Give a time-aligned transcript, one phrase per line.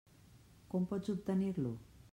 [0.73, 1.77] Com pots obtenir-lo?